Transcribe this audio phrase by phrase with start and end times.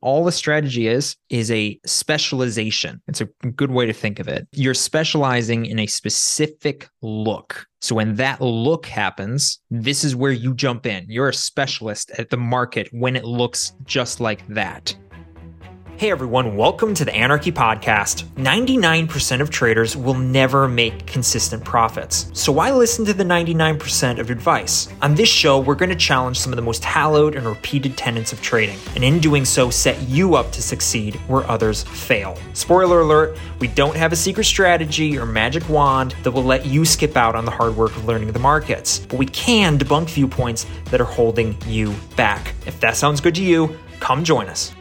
[0.00, 3.00] all a strategy is is a specialization.
[3.08, 4.46] It's a good way to think of it.
[4.52, 7.66] You're specializing in a specific look.
[7.80, 11.06] So when that look happens, this is where you jump in.
[11.08, 14.94] You're a specialist at the market when it looks just like that.
[16.00, 18.22] Hey everyone, welcome to the Anarchy Podcast.
[18.36, 22.30] 99% of traders will never make consistent profits.
[22.32, 24.88] So why listen to the 99% of advice?
[25.02, 28.32] On this show, we're going to challenge some of the most hallowed and repeated tenets
[28.32, 32.38] of trading, and in doing so, set you up to succeed where others fail.
[32.54, 36.86] Spoiler alert, we don't have a secret strategy or magic wand that will let you
[36.86, 40.64] skip out on the hard work of learning the markets, but we can debunk viewpoints
[40.86, 42.54] that are holding you back.
[42.64, 44.72] If that sounds good to you, come join us.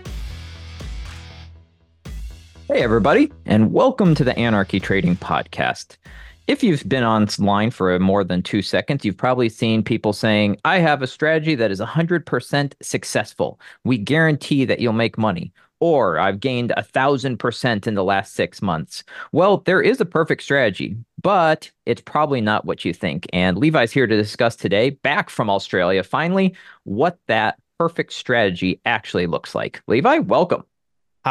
[2.71, 5.97] Hey, everybody, and welcome to the Anarchy Trading Podcast.
[6.45, 10.77] If you've been online for more than two seconds, you've probably seen people saying, I
[10.77, 13.59] have a strategy that is 100% successful.
[13.85, 15.51] We guarantee that you'll make money.
[15.79, 19.03] Or I've gained a thousand percent in the last six months.
[19.31, 23.25] Well, there is a perfect strategy, but it's probably not what you think.
[23.33, 29.25] And Levi's here to discuss today, back from Australia, finally, what that perfect strategy actually
[29.25, 29.81] looks like.
[29.87, 30.63] Levi, welcome.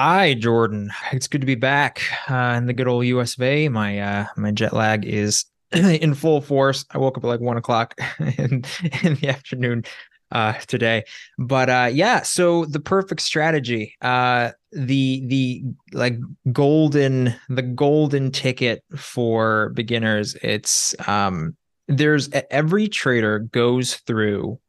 [0.00, 0.92] Hi, Jordan.
[1.10, 3.68] It's good to be back uh, in the good old US of A.
[3.68, 6.84] My uh, my jet lag is in full force.
[6.92, 8.62] I woke up at like one o'clock in,
[9.02, 9.82] in the afternoon
[10.30, 11.02] uh, today,
[11.36, 12.22] but uh, yeah.
[12.22, 16.16] So the perfect strategy, uh, the the like
[16.52, 20.36] golden the golden ticket for beginners.
[20.44, 21.56] It's um,
[21.88, 24.60] there's every trader goes through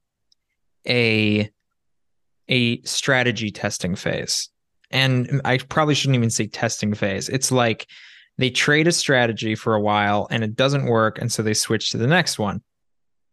[0.88, 1.52] a
[2.48, 4.50] a strategy testing phase
[4.92, 7.30] and I probably shouldn't even say testing phase.
[7.30, 7.88] It's like
[8.38, 11.20] they trade a strategy for a while and it doesn't work.
[11.20, 12.62] And so they switch to the next one.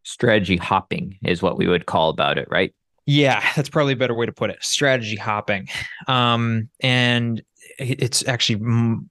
[0.03, 2.75] Strategy hopping is what we would call about it, right?
[3.07, 4.63] Yeah, that's probably a better way to put it.
[4.63, 5.69] Strategy hopping.
[6.09, 7.41] Um, and
[7.79, 8.61] it's actually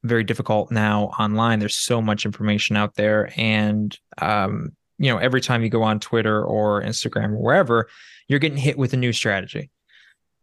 [0.03, 1.59] very difficult now online.
[1.59, 3.31] There's so much information out there.
[3.37, 7.87] And, um, you know, every time you go on Twitter or Instagram or wherever,
[8.27, 9.69] you're getting hit with a new strategy.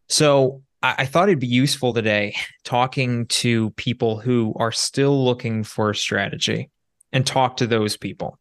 [0.09, 2.35] So I, thought it'd be useful today
[2.65, 6.71] talking to people who are still looking for a strategy
[7.13, 8.39] and talk to those people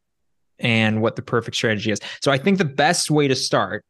[0.59, 1.99] and what the perfect strategy is.
[2.21, 3.83] So I think the best way to start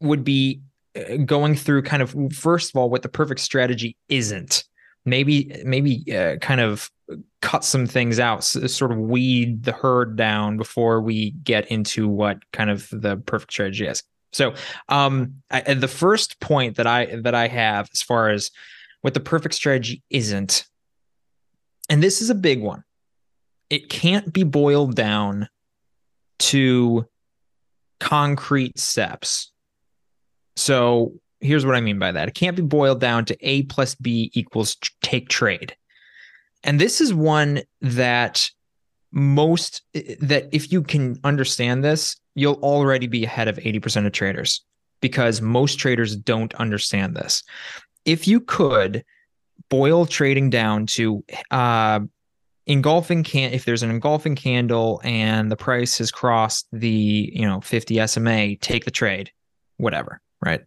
[0.00, 0.60] would be
[0.96, 4.64] uh, going through kind of first of all what the perfect strategy isn't.
[5.04, 6.90] Maybe maybe uh, kind of
[7.40, 12.38] cut some things out, sort of weed the herd down before we get into what
[12.52, 14.02] kind of the perfect strategy is.
[14.32, 14.54] So,
[14.88, 18.50] um, I, the first point that I that I have as far as
[19.00, 20.64] what the perfect strategy isn't,
[21.88, 22.84] and this is a big one,
[23.70, 25.48] it can't be boiled down
[26.38, 27.06] to
[27.98, 29.52] concrete steps.
[30.56, 32.28] So here's what I mean by that.
[32.28, 35.76] It can't be boiled down to A plus B equals take trade.
[36.64, 38.50] And this is one that
[39.16, 44.62] most that if you can understand this, you'll already be ahead of 80% of traders
[45.00, 47.42] because most traders don't understand this.
[48.04, 49.04] If you could
[49.70, 52.00] boil trading down to uh,
[52.66, 57.62] engulfing can if there's an engulfing candle and the price has crossed the you know
[57.62, 59.30] 50 SMA, take the trade,
[59.78, 60.60] whatever, right?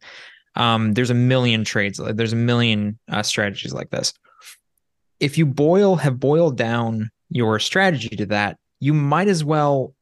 [0.56, 4.12] Um, there's a million trades, there's a million uh, strategies like this.
[5.20, 9.94] If you boil have boiled down your strategy to that, you might as well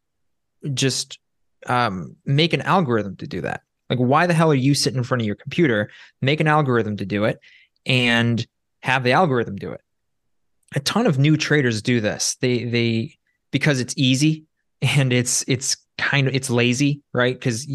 [0.73, 1.19] just
[1.65, 3.61] um, make an algorithm to do that.
[3.89, 5.89] Like, why the hell are you sitting in front of your computer?
[6.21, 7.39] Make an algorithm to do it
[7.85, 8.45] and
[8.83, 9.81] have the algorithm do it.
[10.75, 12.35] A ton of new traders do this.
[12.41, 13.15] They they
[13.51, 14.45] because it's easy
[14.81, 17.35] and it's it's kind of it's lazy, right?
[17.35, 17.65] Because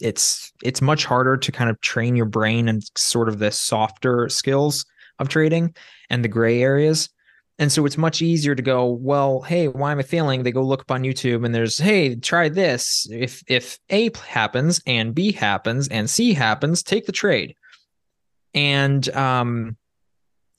[0.00, 4.28] it's it's much harder to kind of train your brain and sort of the softer
[4.28, 4.86] skills
[5.18, 5.74] of trading
[6.08, 7.08] and the gray areas.
[7.60, 10.42] And so it's much easier to go, well, hey, why am I failing?
[10.42, 13.06] They go look up on YouTube and there's, hey, try this.
[13.10, 17.54] If if A happens and B happens and C happens, take the trade.
[18.54, 19.76] And um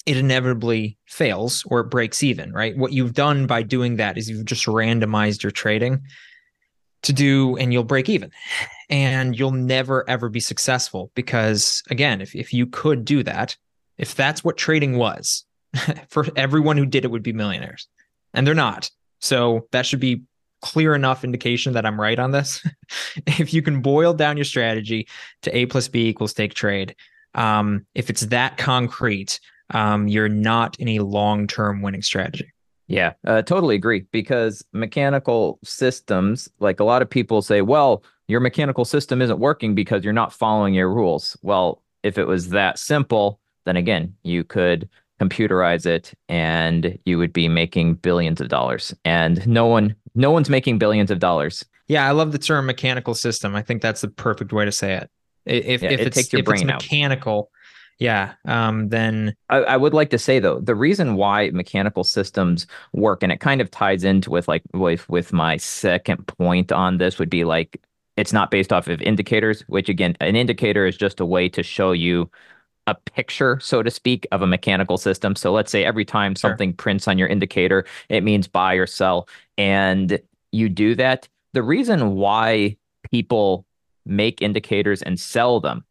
[0.06, 2.78] it inevitably fails or it breaks even, right?
[2.78, 6.02] What you've done by doing that is you've just randomized your trading
[7.04, 8.32] to do and you'll break even.
[8.92, 13.58] And you'll never ever be successful because again, if if you could do that,
[13.98, 15.46] if that's what trading was,
[16.10, 17.88] for everyone who did it would be millionaires,
[18.34, 18.90] and they're not.
[19.20, 20.24] So that should be
[20.62, 22.66] clear enough indication that I'm right on this.
[23.28, 25.08] if you can boil down your strategy
[25.42, 26.96] to A plus B equals take trade,
[27.36, 29.40] um, if it's that concrete,
[29.72, 32.52] um, you're not in a long term winning strategy.
[32.88, 34.06] Yeah, uh, totally agree.
[34.12, 39.76] Because mechanical systems, like a lot of people say, well, your mechanical system isn't working
[39.76, 41.38] because you're not following your rules.
[41.42, 44.90] Well, if it was that simple, then again, you could
[45.22, 48.94] computerize it and you would be making billions of dollars.
[49.06, 51.64] And no one no one's making billions of dollars.
[51.88, 53.56] Yeah, I love the term mechanical system.
[53.56, 55.10] I think that's the perfect way to say it.
[55.46, 56.82] If, Yeah, if it it's, takes your if it's brain out.
[56.84, 57.52] mechanical,
[58.00, 62.66] yeah, um, then I, I would like to say though, the reason why mechanical systems
[62.94, 66.98] work, and it kind of ties into with like with with my second point on
[66.98, 67.80] this would be like
[68.18, 71.62] it's not based off of indicators, which again, an indicator is just a way to
[71.64, 72.30] show you
[72.88, 75.36] a picture, so to speak, of a mechanical system.
[75.36, 76.52] So let's say every time Sure.
[76.52, 79.28] something prints on your indicator, it means buy or sell.
[79.58, 80.20] And
[80.52, 81.28] you do that.
[81.54, 82.78] The reason why
[83.12, 83.66] people
[84.06, 85.84] make indicators and sell them.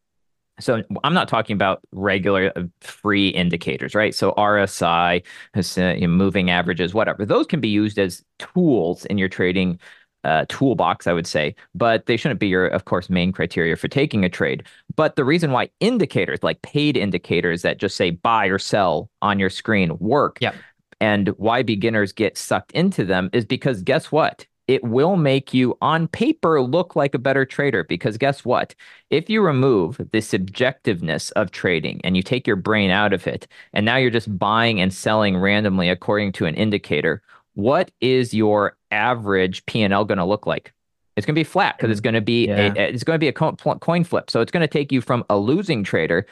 [0.58, 4.14] So I'm not talking about regular uh, free indicators, right?
[4.14, 5.22] So RSI,
[5.54, 7.24] has, you know, moving averages, whatever.
[7.24, 9.80] Those can be used as tools in your trading
[10.24, 13.88] uh, toolbox, I would say, but they shouldn't be your, of course, main criteria for
[13.88, 14.64] taking a trade.
[14.96, 19.38] But the reason why indicators, like paid indicators that just say buy or sell on
[19.38, 20.54] your screen, work, Yep.
[21.00, 24.46] and why beginners get sucked into them is because guess what?
[24.68, 28.72] It will make you on paper look like a better trader because guess what?
[29.08, 33.48] If you remove the subjectiveness of trading and you take your brain out of it,
[33.72, 37.20] and now you're just buying and selling randomly according to an indicator,
[37.60, 40.72] what is your average P&L going to look like?
[41.16, 42.72] It's going to be flat because it's going to be Yeah.
[42.76, 44.30] a, it's going to be a coin flip.
[44.30, 46.26] So it's going to take you from a losing trader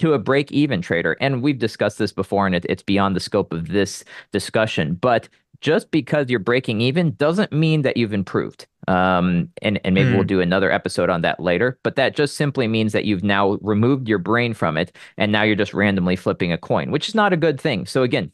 [0.00, 1.16] to a break even trader.
[1.20, 4.94] And we've discussed this before, and it, it's beyond the scope of this discussion.
[4.94, 5.28] But
[5.60, 8.66] just because you're breaking even doesn't mean that you've improved.
[8.86, 10.14] Um, and, and maybe Mm.
[10.16, 11.78] we'll do another episode on that later.
[11.84, 14.94] But that just simply means that you've now removed your brain from it.
[15.16, 17.86] And now you're just randomly flipping a coin, which is not a good thing.
[17.86, 18.30] So again,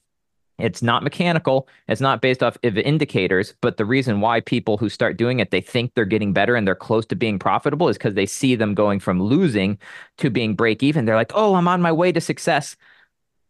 [0.63, 1.69] it's not mechanical.
[1.89, 3.55] It's not based off of indicators.
[3.61, 6.67] But the reason why people who start doing it, they think they're getting better and
[6.67, 9.79] they're close to being profitable is because they see them going from losing
[10.19, 11.05] to being break even.
[11.05, 12.77] They're like, oh, I'm on my way to success.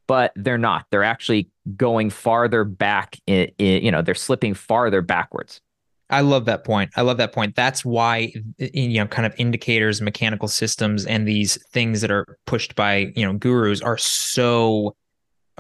[0.06, 0.86] But they're not.
[0.90, 3.16] They're actually going farther back.
[3.26, 5.60] In, in, you know, they're slipping farther backwards.
[6.10, 6.90] I love that point.
[6.96, 7.54] I love that point.
[7.54, 12.74] That's why you know, kind of indicators, mechanical systems, and these things that are pushed
[12.74, 14.96] by you know gurus are so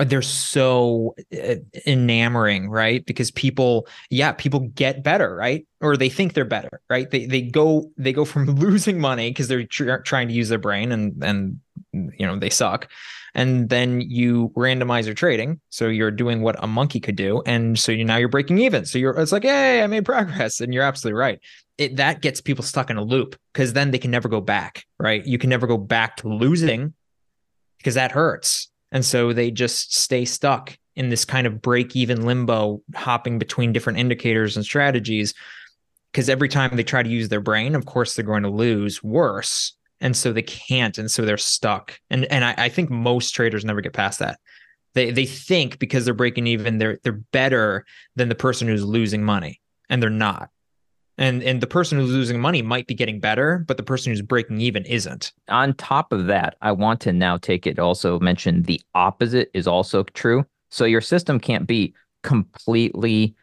[0.08, 1.56] they're so uh,
[1.86, 3.04] enamoring, right?
[3.04, 5.66] Because people, yeah, people get better, right?
[5.80, 7.10] Or they think they're better, right?
[7.10, 10.58] They they go they go from losing money because they're tr- trying to use their
[10.58, 11.60] brain and and
[11.92, 12.88] you know they suck,
[13.34, 17.78] and then you randomize your trading, so you're doing what a monkey could do, and
[17.78, 18.86] so you now you're breaking even.
[18.86, 21.40] So you're it's like, hey, I made progress, and you're absolutely right.
[21.78, 24.84] It that gets people stuck in a loop because then they can never go back,
[24.98, 25.24] right?
[25.26, 26.94] You can never go back to losing
[27.78, 28.70] because that hurts.
[28.92, 33.72] And so they just stay stuck in this kind of break even limbo, hopping between
[33.72, 35.34] different indicators and strategies.
[36.12, 39.02] Because every time they try to use their brain, of course, they're going to lose
[39.02, 39.74] worse.
[40.00, 40.98] And so they can't.
[40.98, 41.98] And so they're stuck.
[42.10, 44.40] And and I, I think most traders never get past that.
[44.94, 49.22] They they think because they're breaking even, they're they're better than the person who's losing
[49.22, 49.60] money.
[49.88, 50.50] And they're not.
[51.20, 54.22] And and the person who's losing money might be getting better, but the person who's
[54.22, 55.32] breaking even isn't.
[55.48, 59.68] On top of that, I want to now take it also mention the opposite is
[59.68, 60.46] also true.
[60.70, 63.36] So your system can't be completely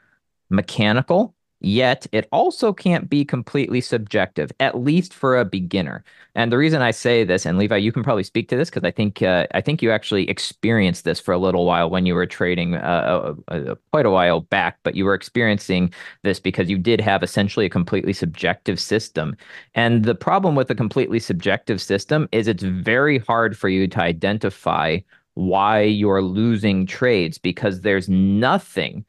[0.50, 6.04] mechanical, yet it also can't be completely subjective, at least for a beginner.
[6.36, 8.84] And the reason I say this, and Levi, you can probably speak to this because
[8.84, 12.14] I think uh, I think you actually experienced this for a little while when you
[12.14, 15.92] were trading uh, uh, uh, quite a while back, but you were experiencing
[16.24, 19.36] this because you did have essentially a completely subjective system.
[19.74, 24.02] And the problem with a completely subjective system is it's very hard for you to
[24.02, 25.00] identify
[25.34, 29.06] why you're losing trades because there's nothing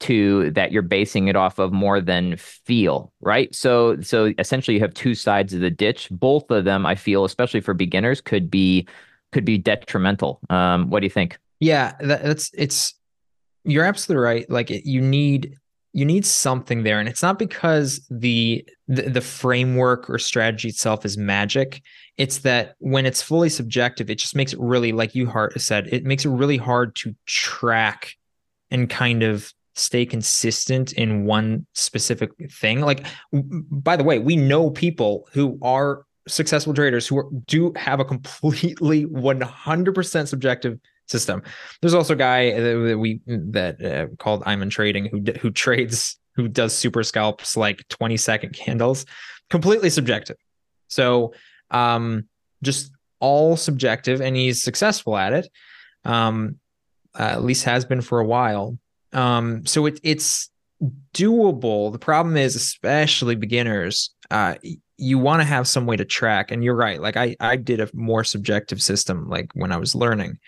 [0.00, 3.54] to that you're basing it off of more than feel, right?
[3.54, 6.08] So so essentially you have two sides of the ditch.
[6.10, 8.86] Both of them I feel especially for beginners could be
[9.32, 10.40] could be detrimental.
[10.50, 11.38] Um what do you think?
[11.60, 12.94] Yeah, that, that's it's
[13.64, 14.50] you're absolutely right.
[14.50, 15.56] Like it, you need
[15.96, 21.06] you need something there, and it's not because the, the the framework or strategy itself
[21.06, 21.82] is magic.
[22.18, 25.88] It's that when it's fully subjective, it just makes it really, like you Hart said,
[25.90, 28.14] it makes it really hard to track
[28.70, 32.80] and kind of stay consistent in one specific thing.
[32.80, 38.00] Like, by the way, we know people who are successful traders who are, do have
[38.00, 41.42] a completely 100% subjective system.
[41.80, 46.48] There's also a guy that we that uh, called Iman Trading who who trades who
[46.48, 49.06] does super scalps like 20 second candles,
[49.48, 50.36] completely subjective.
[50.88, 51.32] So
[51.70, 52.28] um,
[52.62, 52.90] just
[53.20, 55.48] all subjective, and he's successful at it.
[56.04, 56.58] Um,
[57.18, 58.78] uh, at least has been for a while.
[59.16, 60.50] Um, so it, it's
[61.14, 61.90] doable.
[61.90, 64.56] The problem is, especially beginners, uh,
[64.98, 67.80] you want to have some way to track and you're right like i i did
[67.80, 70.38] a more subjective system like when i was learning.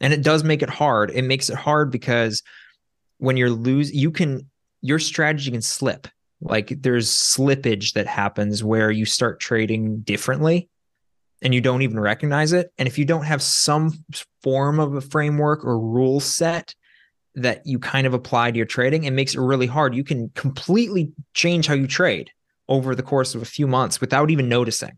[0.00, 1.12] And it does make it hard.
[1.12, 2.42] It makes it hard because
[3.18, 4.50] when you're lose you can
[4.80, 6.08] your strategy can slip.
[6.40, 10.68] Like there's slippage that happens where you start trading differently
[11.40, 12.72] and you don't even recognize it.
[12.78, 14.04] And if you don't have some
[14.42, 16.74] form of a framework or rule set
[17.34, 20.28] that you kind of apply to your trading it makes it really hard you can
[20.30, 22.30] completely change how you trade
[22.68, 24.96] over the course of a few months without even noticing.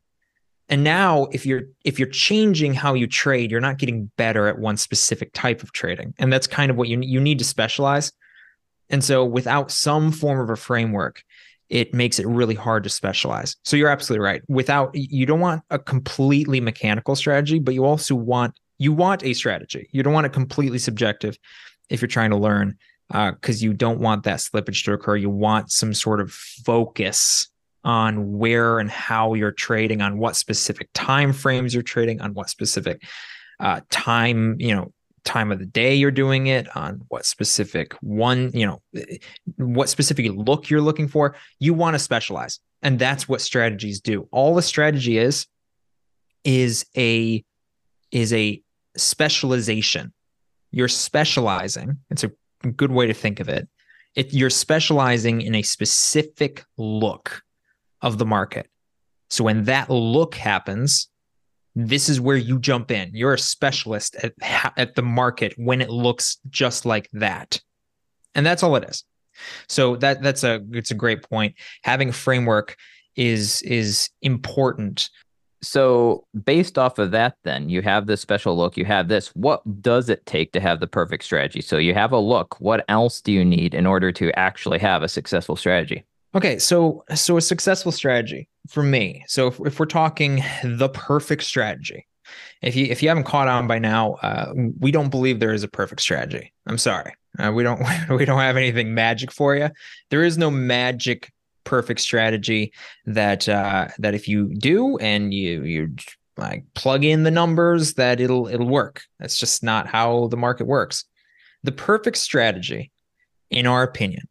[0.69, 4.59] And now if you're if you're changing how you trade, you're not getting better at
[4.59, 6.15] one specific type of trading.
[6.19, 8.13] And that's kind of what you you need to specialize.
[8.89, 11.23] And so without some form of a framework,
[11.69, 13.57] it makes it really hard to specialize.
[13.65, 14.43] So you're absolutely right.
[14.49, 19.35] Without you don't want a completely mechanical strategy, but you also want you want a
[19.35, 19.89] strategy.
[19.93, 21.37] You don't want it completely subjective
[21.89, 22.77] if you're trying to learn
[23.09, 25.17] because uh, you don't want that slippage to occur.
[25.17, 27.49] You want some sort of focus
[27.85, 32.49] on where and how you're trading, on what specific time frames you're trading, on what
[32.49, 33.03] specific
[33.61, 34.93] uh, time, you know,
[35.25, 38.81] time of the day you're doing it, on what specific one, you know,
[39.57, 41.37] what specific look you're looking for.
[41.59, 42.61] You want to specialize.
[42.83, 44.29] And that's what strategies do.
[44.31, 45.47] All the strategy is
[46.45, 47.43] is a
[48.11, 48.63] is a
[48.97, 50.13] specialization.
[50.75, 51.99] You're specializing.
[52.11, 52.33] It's a
[52.77, 53.69] good way to think of it.
[54.15, 57.43] It, you're specializing in a specific look
[58.01, 58.69] of the market.
[59.31, 61.09] So when that look happens,
[61.75, 63.11] this is where you jump in.
[63.13, 64.33] You're a specialist at,
[64.77, 67.61] at the market when it looks just like that.
[68.35, 69.05] And that's all it is.
[69.69, 71.57] So that that's a it's a great point.
[71.83, 72.77] Having a framework
[73.17, 75.11] is is important.
[75.65, 79.29] So based off of that then, you have this special look, you have this.
[79.29, 81.61] What does it take to have the perfect strategy?
[81.61, 82.61] So you have a look.
[82.61, 86.05] What else do you need in order to actually have a successful strategy?
[86.35, 89.25] Okay, so so a successful strategy for me.
[89.29, 92.07] So if, if we're talking the perfect strategy,
[92.61, 95.63] if you if you haven't caught on by now, uh, we don't believe there is
[95.63, 96.53] a perfect strategy.
[96.67, 97.81] I'm sorry, uh, we don't
[98.11, 99.71] we don't have anything magic for you.
[100.11, 101.31] There is no magic
[101.65, 102.73] perfect strategy
[103.07, 105.95] that uh, that if you do and you you
[106.37, 109.03] like plug in the numbers that it'll it'll work.
[109.19, 111.05] That's just not how the market works.
[111.63, 112.91] The perfect strategy,
[113.51, 114.29] in our opinion,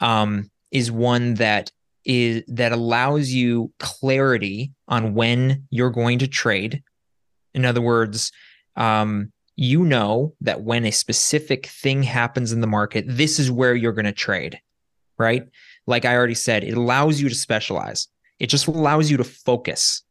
[0.00, 1.70] um, is one that
[2.04, 6.82] is that allows you clarity on when you're going to trade.
[7.54, 8.32] In other words,
[8.76, 13.74] um, you know that when a specific thing happens in the market, this is where
[13.74, 14.58] you're going to trade,
[15.18, 15.44] right?
[15.86, 18.08] Like I already said, it allows you to specialize.
[18.38, 20.02] It just allows you to focus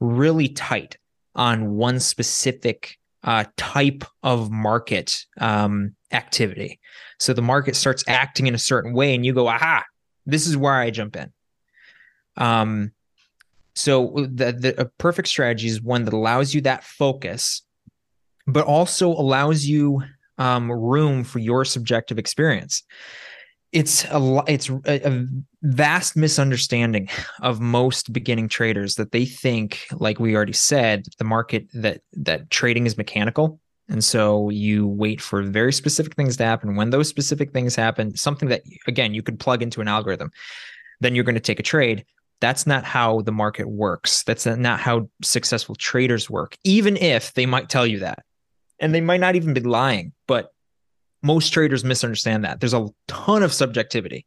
[0.00, 0.98] really tight
[1.34, 6.80] on one specific uh, type of market um, activity.
[7.18, 9.84] So the market starts acting in a certain way, and you go, aha,
[10.26, 11.32] this is where I jump in.
[12.36, 12.92] Um,
[13.74, 17.62] so the, the a perfect strategy is one that allows you that focus,
[18.46, 20.02] but also allows you
[20.38, 22.82] um, room for your subjective experience.
[23.72, 25.26] It's a it's a, a
[25.62, 27.08] vast misunderstanding
[27.40, 32.50] of most beginning traders that they think, like we already said, the market that that
[32.50, 36.76] trading is mechanical and so you wait for very specific things to happen.
[36.76, 40.30] When those specific things happen, something that, again, you could plug into an algorithm,
[41.00, 42.04] then you're going to take a trade.
[42.40, 44.22] That's not how the market works.
[44.24, 48.20] That's not how successful traders work, even if they might tell you that.
[48.80, 50.52] And they might not even be lying, but
[51.22, 52.60] most traders misunderstand that.
[52.60, 54.26] There's a ton of subjectivity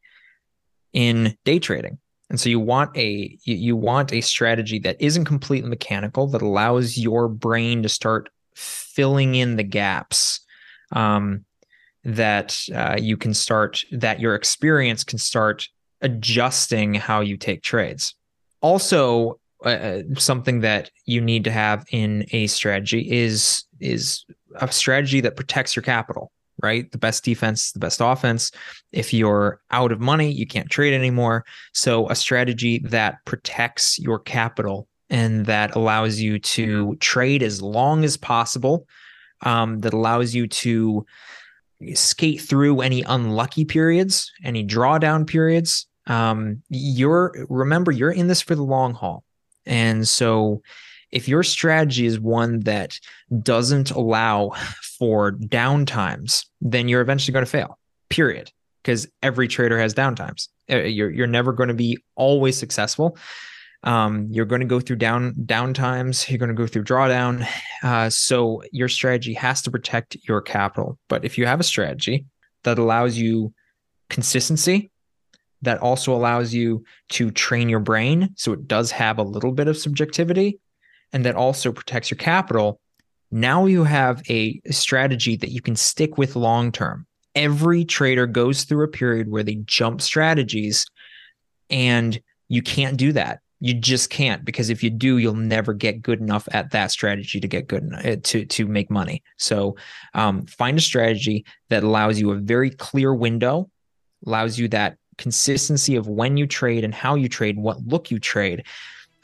[0.94, 2.00] in day trading.
[2.30, 6.42] And so you want a you, you want a strategy that isn't completely mechanical that
[6.42, 10.40] allows your brain to start filling in the gaps
[10.92, 11.46] um,
[12.04, 15.68] that uh, you can start, that your experience can start
[16.02, 18.16] adjusting how you take trades.
[18.62, 24.25] Also, uh, uh, something that you need to have in a strategy is is
[24.56, 26.32] a strategy that protects your capital
[26.62, 28.52] right the best defense the best offense
[28.92, 31.44] if you're out of money you can't trade anymore
[31.74, 38.04] so a strategy that protects your capital and that allows you to trade as long
[38.04, 38.88] as possible.
[39.42, 41.06] Um, that allows you to
[41.94, 45.88] skate through any unlucky periods, any drawdown periods.
[46.08, 49.24] Um, you're remember you're in this for the long haul,
[49.66, 50.62] and so
[51.15, 53.00] if your strategy is one that
[53.41, 54.51] doesn't allow
[55.00, 57.79] for downtimes, then you're eventually going to fail.
[58.10, 58.51] Period.
[58.84, 60.50] Because every trader has downtimes.
[60.69, 63.17] Uh, you're you're never going to be always successful.
[63.84, 66.29] Um, you're going to go through down down times.
[66.29, 67.48] You're going to go through drawdown.
[67.81, 71.00] Uh, so your strategy has to protect your capital.
[71.07, 72.25] But if you have a strategy
[72.63, 73.53] that allows you
[74.10, 74.91] consistency,
[75.62, 78.34] that also allows you to train your brain.
[78.36, 80.60] So it does have a little bit of subjectivity
[81.14, 82.80] and that also protects your capital.
[83.32, 87.06] Now you have a strategy that you can stick with long term.
[87.34, 90.86] Every trader goes through a period where they jump strategies
[91.70, 93.40] and you can't do that.
[93.60, 97.40] You just can't because if you do, you'll never get good enough at that strategy
[97.40, 99.24] to get good enough, uh, to to make money.
[99.38, 99.76] So
[100.14, 103.70] um, find a strategy that allows you a very clear window,
[104.26, 108.20] allows you that consistency of when you trade and how you trade, what look you
[108.20, 108.66] trade,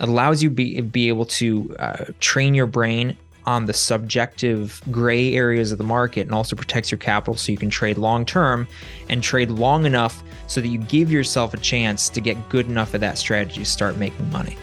[0.01, 3.15] allows you be be able to uh, train your brain
[3.45, 7.57] on the subjective gray areas of the market and also protects your capital so you
[7.57, 8.67] can trade long term
[9.09, 12.93] and trade long enough so that you give yourself a chance to get good enough
[12.93, 14.57] at that strategy to start making money.